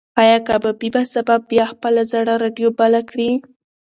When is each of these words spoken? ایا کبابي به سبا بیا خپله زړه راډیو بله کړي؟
ایا 0.21 0.37
کبابي 0.47 0.89
به 0.95 1.01
سبا 1.13 1.35
بیا 1.49 1.65
خپله 1.73 2.01
زړه 2.11 2.33
راډیو 2.43 2.67
بله 2.79 2.99
کړي؟ 3.09 3.29